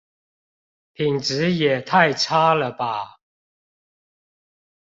[0.93, 3.17] 品質也太差了吧